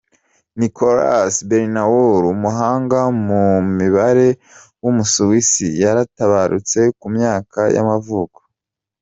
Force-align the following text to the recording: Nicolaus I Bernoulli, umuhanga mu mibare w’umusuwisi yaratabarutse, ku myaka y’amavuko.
Nicolaus 0.59 1.35
I 1.41 1.45
Bernoulli, 1.49 2.25
umuhanga 2.35 2.99
mu 3.25 3.43
mibare 3.77 4.27
w’umusuwisi 4.83 5.65
yaratabarutse, 5.83 6.79
ku 6.99 7.07
myaka 7.15 7.61
y’amavuko. 7.75 8.39